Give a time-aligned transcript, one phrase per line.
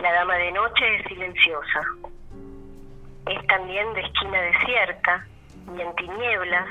[0.00, 1.80] La dama de noche es silenciosa.
[3.26, 5.26] Es también de esquina desierta
[5.74, 6.66] y en tinieblas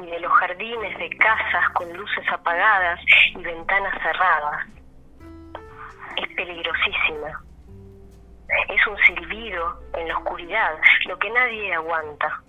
[0.00, 2.98] y de los jardines de casas con luces apagadas
[3.36, 4.66] y ventanas cerradas.
[6.16, 7.40] Es peligrosísima.
[8.68, 10.74] Es un silbido en la oscuridad,
[11.06, 12.42] lo que nadie aguanta.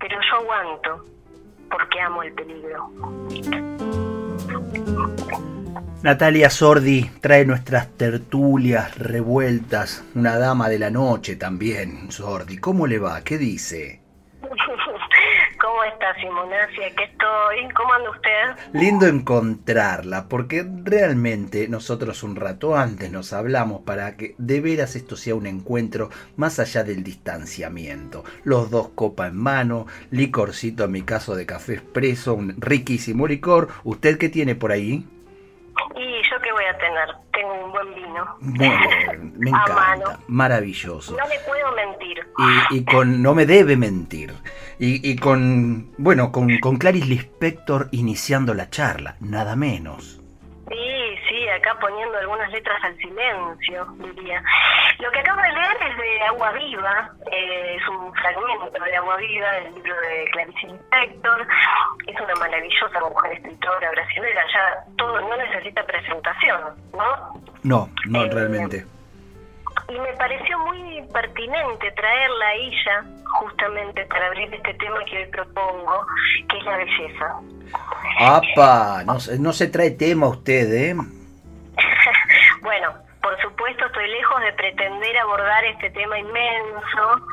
[0.00, 1.04] Pero yo aguanto
[1.70, 2.90] porque amo el peligro.
[6.02, 12.58] Natalia Sordi trae nuestras tertulias revueltas, una dama de la noche también, Sordi.
[12.58, 13.22] ¿Cómo le va?
[13.22, 14.00] ¿Qué dice?
[14.42, 16.92] ¿Cómo está Simonacia?
[16.96, 17.72] ¿Qué estoy?
[17.76, 18.72] ¿Cómo anda usted?
[18.72, 25.14] Lindo encontrarla, porque realmente nosotros un rato antes nos hablamos para que de veras esto
[25.14, 28.24] sea un encuentro más allá del distanciamiento.
[28.42, 33.68] Los dos copa en mano, licorcito en mi caso de café expreso, un riquísimo licor.
[33.84, 35.06] ¿Usted qué tiene por ahí?
[37.32, 38.36] Tengo un buen vino.
[38.40, 39.74] Bien, me encanta.
[39.74, 40.04] mano.
[40.28, 41.16] Maravilloso.
[41.16, 42.18] No le puedo mentir.
[42.70, 44.34] Y, y con No me debe mentir.
[44.78, 50.21] Y, y con, bueno, con, con Clarice Lispector iniciando la charla, nada menos.
[51.62, 54.42] Acá poniendo algunas letras al silencio, diría.
[54.98, 59.16] Lo que acabo de leer es de Agua Viva, eh, es un fragmento de Agua
[59.18, 61.46] Viva, del libro de Clarice Lispector.
[62.08, 66.60] Es una maravillosa mujer escritora brasileña, ya todo no necesita presentación,
[66.94, 67.40] ¿no?
[67.62, 68.84] No, no Eh, realmente.
[69.88, 73.04] Y me pareció muy pertinente traerla a ella
[73.38, 76.06] justamente para abrir este tema que hoy propongo,
[76.48, 77.34] que es la belleza.
[78.20, 79.02] ¡Apa!
[79.06, 80.94] No, se- no se trae tema usted, ¿eh?
[82.62, 87.26] Bueno, por supuesto estoy lejos de pretender abordar este tema inmenso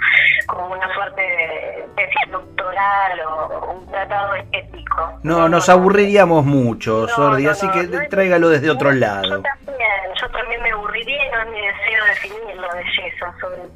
[0.47, 5.19] como una suerte de tesis doctoral o un tratado estético.
[5.23, 9.41] No, nos aburriríamos mucho, No, Sordi, no, así que tráigalo desde otro Yo lado.
[9.41, 13.73] también, yo también me aburriría y no es mi deseo definir la belleza sobre todo.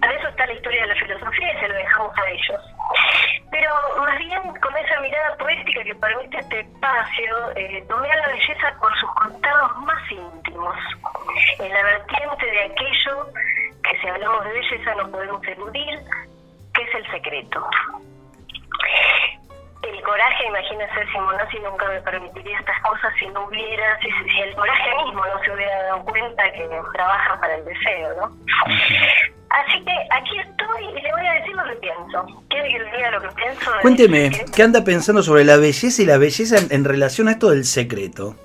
[0.00, 2.60] Para eso está la historia de la filosofía y se lo dejamos a ellos.
[3.50, 8.28] Pero más bien con esa mirada poética que permite este espacio, eh, tomé a la
[8.28, 10.76] belleza por sus contados más íntimos,
[11.58, 13.26] en la vertiente de aquello
[13.82, 15.98] que si hablamos de belleza no podemos eludir,
[16.74, 17.66] que es el secreto.
[19.82, 24.94] El coraje, imagínese, Simonazzi nunca me permitiría estas cosas si no hubiera, si el coraje
[25.04, 28.36] mismo no se hubiera dado cuenta que trabaja para el deseo, ¿no?
[29.50, 32.42] Así que aquí estoy y le voy a decir lo que pienso.
[32.48, 33.70] ¿Quiere que le diga lo que pienso?
[33.82, 37.32] Cuénteme, que- ¿qué anda pensando sobre la belleza y la belleza en, en relación a
[37.32, 38.36] esto del secreto?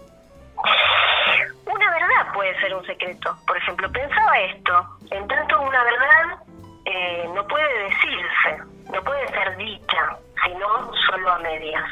[1.65, 3.37] Una verdad puede ser un secreto.
[3.45, 4.97] Por ejemplo, pensaba esto.
[5.11, 6.39] En tanto, una verdad
[6.85, 11.83] eh, no puede decirse, no puede ser dicha, sino solo a medias.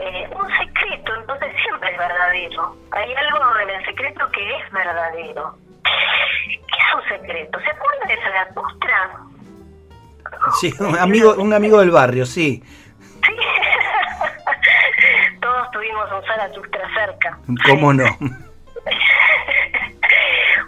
[0.00, 2.76] Eh, un secreto, entonces, siempre es verdadero.
[2.92, 5.56] Hay algo en el secreto que es verdadero.
[7.20, 7.58] ¿Qué es un secreto?
[7.60, 9.20] ¿Se acuerdan de Zaratustra?
[10.60, 12.62] Sí, un amigo, un amigo del barrio, sí.
[13.26, 13.32] Sí.
[15.40, 17.38] Todos tuvimos un Zaratustra cerca.
[17.66, 18.04] ¿Cómo no?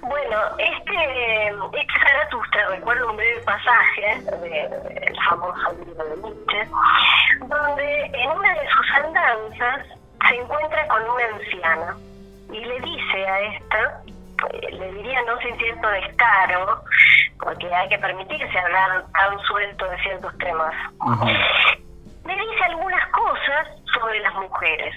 [0.03, 6.69] Bueno, este, este Zaratustra, recuerdo un breve pasaje del famoso libro de Nietzsche,
[7.47, 9.87] donde en una de sus andanzas
[10.29, 11.97] se encuentra con una anciana
[12.51, 14.03] y le dice a esta,
[14.71, 16.83] le diría no sin cierto descaro,
[17.41, 20.75] porque hay que permitirse hablar tan suelto de ciertos temas,
[22.25, 24.95] le dice algunas cosas sobre las mujeres.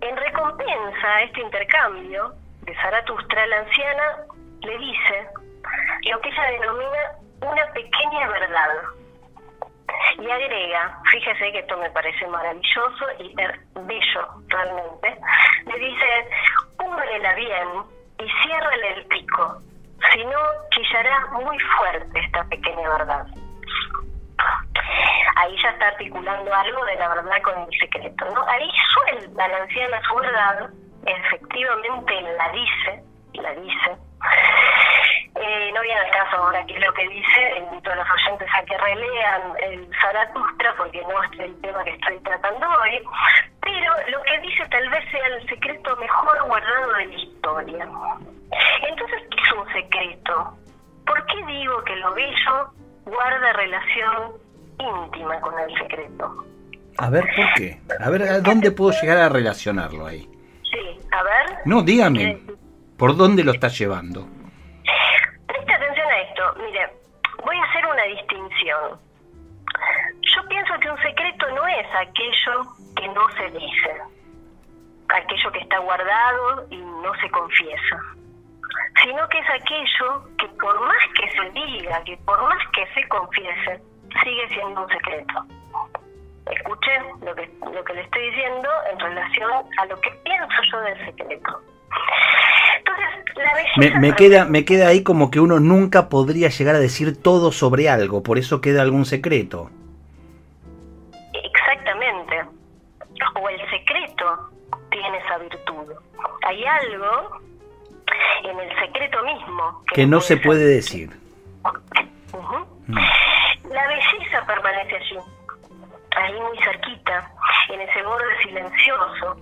[0.00, 2.32] En recompensa a este intercambio
[2.62, 4.02] de Zaratustra, la anciana
[4.62, 5.28] le dice
[6.10, 8.68] lo que ella denomina una pequeña verdad.
[10.18, 15.16] Y agrega, fíjese que esto me parece maravilloso y er- bello realmente,
[15.66, 16.28] le dice,
[16.86, 17.68] cúbrela bien
[18.18, 19.60] y ciérrale el pico,
[20.12, 20.38] si no
[20.70, 23.26] chillará muy fuerte esta pequeña verdad.
[25.36, 28.48] Ahí ya está articulando algo de la verdad con el secreto, ¿no?
[28.48, 30.70] Ahí suelta la anciana su verdad,
[31.04, 33.02] efectivamente la dice,
[33.34, 33.96] la dice,
[35.38, 38.48] Eh, no viene al caso ahora que es lo que dice, invito a los oyentes
[38.54, 43.02] a que relean el Zaratustra porque no es el tema que estoy tratando hoy,
[44.10, 47.88] lo que dice tal vez sea el secreto mejor guardado de la historia.
[48.88, 50.58] Entonces, ¿qué es un secreto?
[51.06, 52.72] ¿Por qué digo que lo bello
[53.04, 54.32] guarda relación
[54.78, 56.44] íntima con el secreto?
[56.98, 57.80] A ver, ¿por qué?
[58.00, 60.28] A ver, ¿a dónde puedo llegar a relacionarlo ahí?
[60.62, 61.58] Sí, a ver.
[61.64, 62.40] No, dígame,
[62.96, 64.26] ¿por dónde lo está llevando?
[71.80, 74.02] Es aquello que no se dice,
[75.08, 78.00] aquello que está guardado y no se confiesa,
[79.02, 83.08] sino que es aquello que por más que se diga, que por más que se
[83.08, 83.82] confiese,
[84.24, 85.46] sigue siendo un secreto.
[86.50, 90.80] Escuchen lo que, lo que le estoy diciendo en relación a lo que pienso yo
[90.80, 91.60] del secreto.
[92.78, 96.76] Entonces, la Me, belleza me queda, me queda ahí como que uno nunca podría llegar
[96.76, 99.70] a decir todo sobre algo, por eso queda algún secreto.
[103.34, 104.50] O el secreto
[104.90, 105.92] tiene esa virtud.
[106.42, 107.40] Hay algo
[108.44, 111.10] en el secreto mismo Que no se puede decir.
[112.86, 112.98] Mm.
[113.70, 115.18] La belleza permanece allí,
[116.16, 117.30] ahí muy cerquita,
[117.70, 119.36] en ese borde silencioso,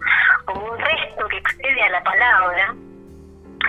[0.46, 2.74] como un resto que excede a la palabra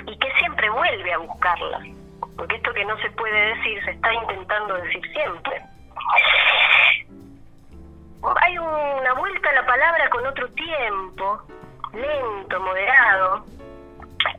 [0.08, 1.82] y que siempre vuelve a buscarla.
[2.38, 5.62] Porque esto que no se puede decir se está intentando decir siempre.
[8.42, 11.42] Hay una vuelta a la palabra con otro tiempo,
[11.94, 13.46] lento, moderado,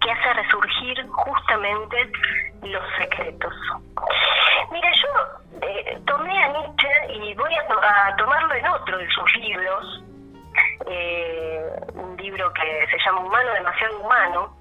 [0.00, 2.10] que hace resurgir justamente
[2.62, 3.54] los secretos.
[4.72, 9.08] Mira, yo eh, tomé a Nietzsche y voy a, to- a tomarlo en otro de
[9.10, 10.02] sus libros,
[10.86, 14.56] eh, un libro que se llama Humano, demasiado humano,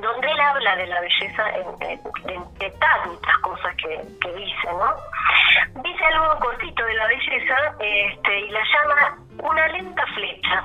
[0.00, 3.96] donde él habla de la belleza en- en- de, de tantas cosas que,
[4.32, 5.82] dice, ¿no?
[5.82, 10.62] Dice algo cortito de la belleza este, y la llama una lenta flecha.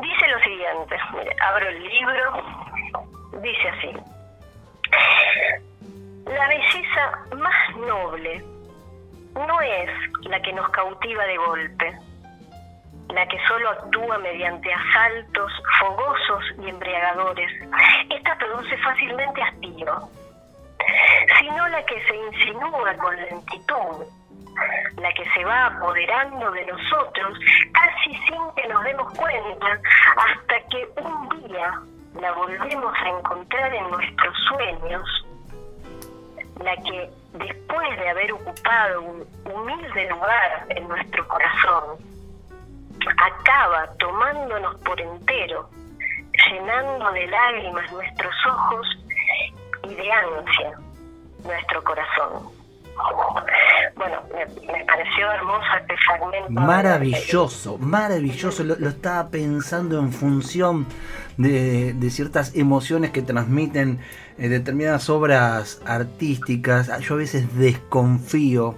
[0.00, 2.42] Dice lo siguiente, mire, abro el libro,
[3.40, 3.92] dice así.
[6.26, 8.44] La belleza más noble
[9.34, 9.90] no es
[10.22, 11.98] la que nos cautiva de golpe,
[13.14, 17.50] la que solo actúa mediante asaltos fogosos y embriagadores.
[18.10, 20.08] Esta produce fácilmente hastío,
[21.38, 24.04] sino la que se insinúa con lentitud,
[24.96, 27.38] la que se va apoderando de nosotros
[27.72, 29.80] casi sin que nos demos cuenta,
[30.16, 31.72] hasta que un día
[32.20, 35.26] la volvemos a encontrar en nuestros sueños,
[36.60, 42.13] la que después de haber ocupado un humilde lugar en nuestro corazón,
[43.10, 45.68] acaba tomándonos por entero,
[46.50, 48.86] llenando de lágrimas nuestros ojos
[49.84, 50.78] y de ansia
[51.44, 52.54] nuestro corazón.
[53.96, 56.50] Bueno, me, pareció hermoso este fragmento.
[56.50, 58.64] Maravilloso, maravilloso.
[58.64, 60.86] Lo, estaba pensando en función
[61.36, 64.00] de, de ciertas emociones que transmiten
[64.38, 66.88] eh, determinadas obras artísticas.
[66.88, 68.76] Ah, Yo a veces desconfío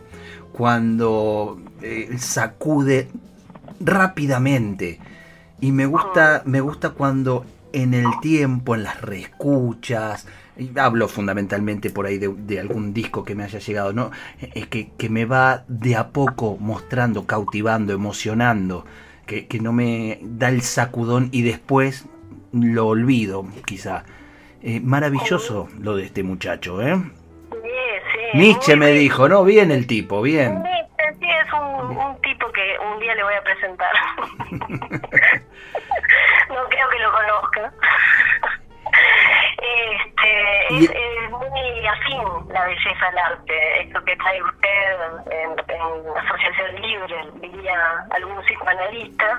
[0.53, 3.09] cuando eh, sacude
[3.81, 4.99] rápidamente.
[5.61, 10.27] Y me gusta, me gusta cuando en el tiempo, en las reescuchas,
[10.59, 14.11] y hablo fundamentalmente por ahí de, de algún disco que me haya llegado, ¿no?
[14.41, 18.87] Eh, que, que me va de a poco mostrando, cautivando, emocionando,
[19.27, 22.07] que, que no me da el sacudón y después
[22.53, 24.05] lo olvido, quizá.
[24.63, 26.97] Eh, maravilloso lo de este muchacho, ¿eh?
[27.51, 27.59] Sí,
[28.33, 29.03] sí, Nietzsche muy me bien.
[29.05, 29.45] dijo, ¿no?
[29.45, 30.63] Bien el tipo, bien.
[31.91, 33.93] Un, un tipo que un día le voy a presentar.
[36.49, 37.73] no creo que lo conozca.
[39.59, 43.83] Este, es, es muy afín la belleza al arte.
[43.83, 45.01] Esto que trae usted
[45.31, 49.39] en, en Asociación Libre, diría algún psicoanalista,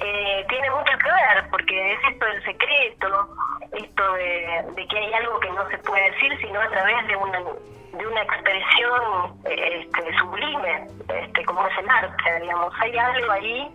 [0.00, 3.28] eh, tiene mucho que ver, porque es esto del secreto,
[3.84, 7.16] esto de, de que hay algo que no se puede decir sino a través de
[7.16, 7.38] una
[7.92, 12.72] de una expresión eh, este, sublime, este, como es el arte, digamos.
[12.80, 13.68] Hay algo ahí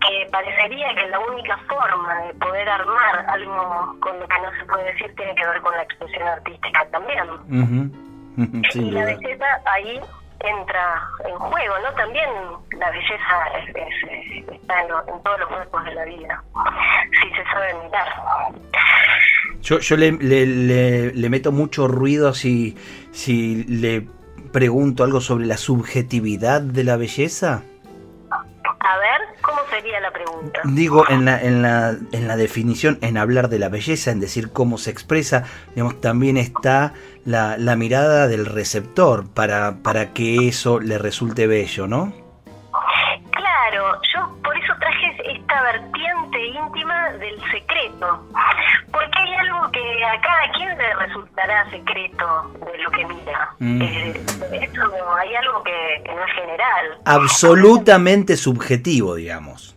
[0.00, 4.64] que parecería que la única forma de poder armar algo con lo que no se
[4.66, 7.24] puede decir tiene que ver con la expresión artística también.
[8.74, 10.00] Y la belleza ahí
[10.40, 11.92] entra en juego, ¿no?
[11.94, 12.28] También
[12.72, 16.42] la belleza es- es- es- está en, lo- en todos los cuerpos de la vida,
[17.22, 18.08] si se sabe mirar.
[19.64, 22.76] Yo, yo le, le- le- le meto mucho ruido si,
[23.12, 24.06] si le
[24.52, 27.62] pregunto algo sobre la subjetividad de la belleza.
[28.30, 30.60] A ver, ¿cómo sería la pregunta?
[30.64, 34.50] Digo, en la, en, la, en la definición, en hablar de la belleza, en decir
[34.52, 35.44] cómo se expresa,
[35.74, 36.92] digamos, también está
[37.24, 42.12] la, la mirada del receptor para, para que eso le resulte bello, ¿no?
[43.30, 48.22] Claro, yo por eso traje esta vertiente íntima del secreto,
[49.74, 53.50] que a cada quien le resultará secreto de lo que mira.
[53.58, 53.82] Mm.
[53.82, 54.14] Eh,
[54.52, 56.98] esto hay algo que, que no es general.
[57.04, 59.76] Absolutamente subjetivo, digamos.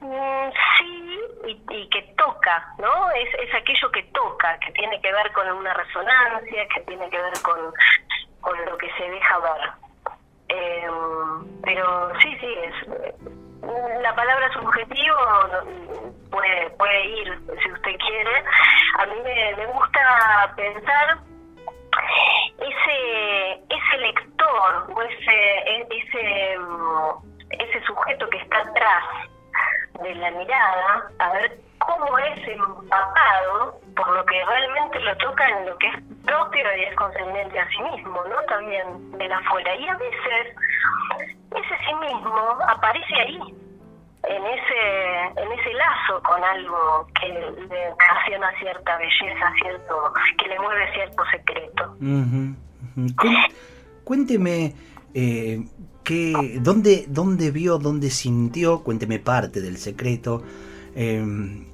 [0.00, 3.10] Mm, Sí, y, y que toca, ¿no?
[3.10, 7.20] Es, es aquello que toca, que tiene que ver con una resonancia, que tiene que
[7.20, 7.58] ver con,
[8.40, 9.70] con lo que se deja ver.
[10.48, 10.88] Eh,
[11.62, 12.88] pero sí, sí, es
[14.02, 15.16] la palabra subjetivo
[16.30, 18.44] puede, puede ir, si usted quiere.
[18.98, 21.18] A mí me, gusta pensar
[22.58, 26.58] ese ese lector o ese ese
[27.50, 29.04] ese sujeto que está atrás
[30.02, 35.66] de la mirada a ver cómo es empapado por lo que realmente lo toca en
[35.66, 38.36] lo que es propio y es concerniente a sí mismo, ¿no?
[38.42, 39.74] También de la afuera.
[39.76, 40.56] Y a veces
[41.54, 43.40] ese sí mismo aparece ahí,
[44.28, 50.58] en ese, en ese lazo con algo que le ocasiona cierta belleza, cierto, que le
[50.58, 51.96] mueve cierto secreto.
[54.04, 54.74] Cuénteme,
[55.14, 55.64] eh,
[56.02, 60.42] qué, dónde, ¿dónde vio, dónde sintió, cuénteme parte del secreto,
[60.94, 61.64] eh,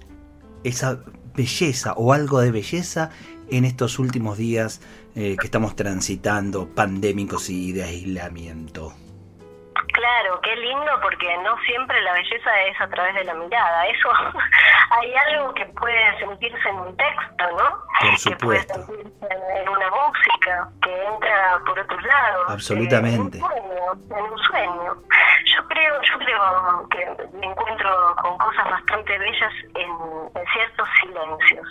[0.64, 1.00] esa
[1.34, 3.10] belleza o algo de belleza
[3.50, 4.80] en estos últimos días
[5.14, 8.92] eh, que estamos transitando pandémicos y de aislamiento?
[10.42, 13.86] Qué lindo porque no siempre la belleza es a través de la mirada.
[13.86, 14.10] Eso
[14.90, 17.70] hay algo que puede sentirse en un texto, ¿no?
[18.00, 18.74] Por Que puede supuesto.
[18.86, 22.46] sentirse en- una música, que entra por otros lados.
[22.48, 23.38] Absolutamente.
[23.38, 24.96] En un sueño, en un sueño.
[25.56, 29.90] Yo creo, yo creo que me encuentro con cosas bastante bellas en,
[30.34, 31.68] en ciertos silencios.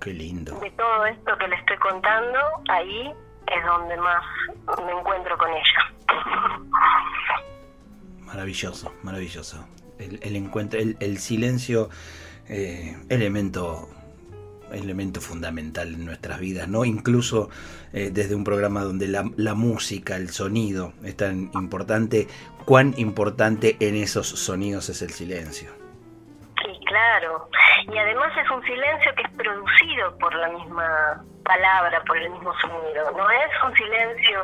[0.00, 0.58] Qué lindo.
[0.60, 3.12] De todo esto que le estoy contando, ahí
[3.56, 4.24] es donde más
[4.84, 5.92] me encuentro con ella.
[8.24, 9.66] Maravilloso, maravilloso.
[9.98, 11.88] El, el encuentro, el, el silencio,
[12.48, 13.88] eh, elemento,
[14.70, 16.84] elemento fundamental en nuestras vidas, ¿no?
[16.84, 17.50] Incluso
[17.92, 22.28] eh, desde un programa donde la, la música, el sonido es tan importante,
[22.64, 25.72] cuán importante en esos sonidos es el silencio.
[26.62, 27.48] Sí, claro.
[27.86, 32.52] Y además es un silencio que es producido por la misma palabra, por el mismo
[32.60, 33.10] sonido.
[33.12, 34.40] No es un silencio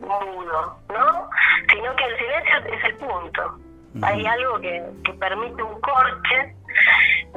[0.00, 1.30] mudo, ¿no?
[1.70, 3.58] Sino que el silencio es el punto.
[4.02, 6.56] Hay algo que, que permite un corte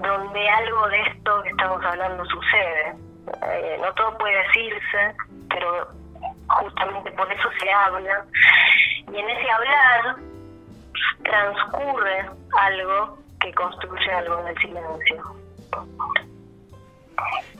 [0.02, 2.96] donde algo de esto que estamos hablando sucede.
[3.44, 5.16] Eh, no todo puede decirse,
[5.50, 5.88] pero
[6.48, 8.26] justamente por eso se habla.
[9.12, 10.16] Y en ese hablar
[11.24, 15.24] transcurre algo que construye algo en el silencio.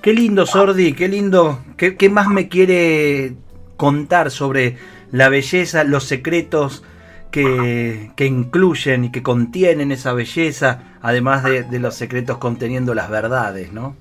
[0.02, 1.60] Qué lindo, Sordi, qué lindo.
[1.78, 3.34] ¿Qué, qué más me quiere
[3.78, 4.78] contar sobre
[5.12, 6.84] la belleza, los secretos
[7.32, 13.10] que, que incluyen y que contienen esa belleza, además de, de los secretos conteniendo las
[13.10, 13.96] verdades, ¿no?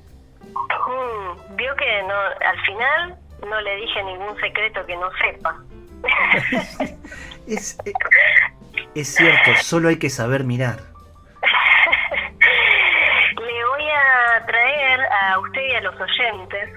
[0.55, 3.17] Mm, vio que no, al final
[3.49, 5.57] no le dije ningún secreto que no sepa.
[7.47, 7.95] Es, es,
[8.97, 10.81] es cierto, solo hay que saber mirar.
[13.37, 15.01] Le voy a traer
[15.39, 16.71] usted y a los oyentes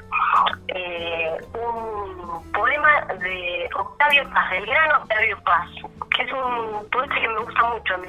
[0.68, 5.70] eh, un poema de Octavio Paz, del gran Octavio Paz,
[6.16, 8.08] que es un poeta que me gusta mucho a mí.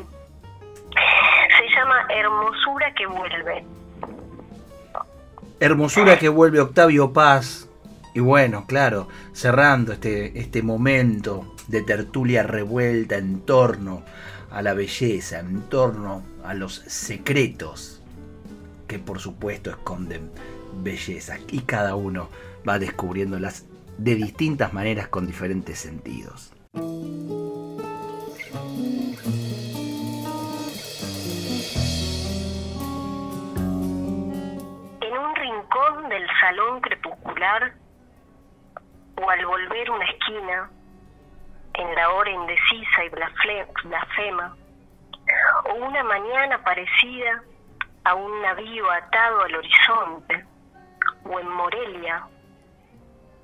[1.59, 3.65] Se llama Hermosura que vuelve.
[5.61, 7.69] Hermosura que vuelve Octavio Paz.
[8.15, 14.03] Y bueno, claro, cerrando este, este momento de tertulia revuelta en torno
[14.51, 18.00] a la belleza, en torno a los secretos
[18.91, 20.33] que por supuesto esconden
[20.83, 21.37] belleza.
[21.49, 22.29] Y cada uno
[22.69, 23.69] va descubriéndolas
[23.99, 26.53] de distintas maneras con diferentes sentidos.
[26.73, 26.83] En
[35.17, 37.73] un rincón del salón crepuscular
[39.23, 40.69] o al volver una esquina,
[41.75, 43.09] en la hora indecisa y
[43.85, 44.57] blasfema,
[45.71, 47.45] o una mañana parecida
[48.05, 50.45] a un navío atado al horizonte,
[51.25, 52.27] o en Morelia,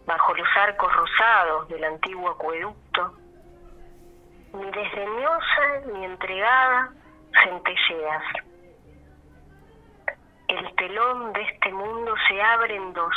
[0.07, 3.19] bajo los arcos rosados del antiguo acueducto,
[4.55, 6.93] ni desdeñosa ni entregada
[7.45, 8.23] centelleas.
[10.49, 13.15] El telón de este mundo se abre en dos.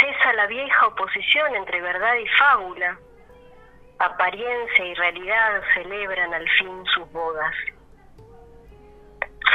[0.00, 2.98] Cesa la vieja oposición entre verdad y fábula.
[4.00, 7.54] apariencia y realidad celebran al fin sus bodas.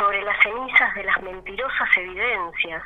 [0.04, 2.84] Sobre las cenizas de las mentirosas evidencias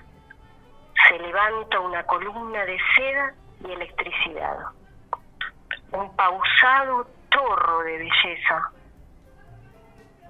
[1.09, 3.33] se levanta una columna de seda
[3.67, 4.57] y electricidad.
[5.93, 8.71] Un pausado torro de belleza.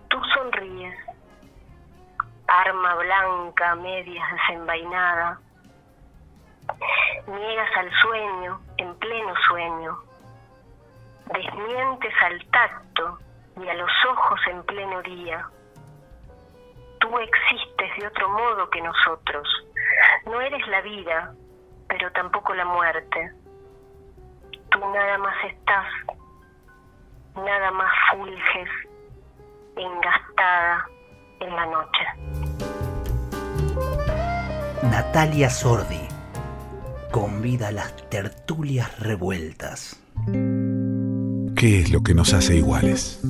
[0.08, 0.98] Tú sonríes,
[2.48, 5.42] arma blanca, medias desenvainada.
[7.28, 9.98] Niegas al sueño, en pleno sueño.
[11.34, 13.20] Desmientes al tacto
[13.62, 15.50] y a los ojos en pleno día.
[17.08, 19.48] Tú existes de otro modo que nosotros.
[20.26, 21.34] No eres la vida,
[21.88, 23.32] pero tampoco la muerte.
[24.70, 25.86] Tú nada más estás,
[27.36, 28.70] nada más fulges,
[29.78, 30.86] engastada
[31.40, 32.06] en la noche.
[34.84, 36.10] Natalia Sordi
[37.12, 40.04] convida a las tertulias revueltas.
[41.56, 43.22] ¿Qué es lo que nos hace iguales?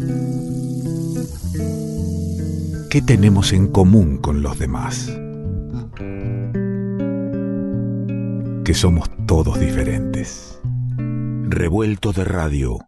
[2.89, 5.08] ¿Qué tenemos en común con los demás?
[8.63, 10.62] Que somos todos diferentes.
[11.50, 12.87] Revuelto de radio